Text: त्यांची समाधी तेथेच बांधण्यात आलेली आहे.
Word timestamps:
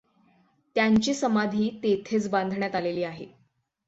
त्यांची 0.75 1.13
समाधी 1.13 1.69
तेथेच 1.83 2.29
बांधण्यात 2.29 2.75
आलेली 2.75 3.03
आहे. 3.03 3.25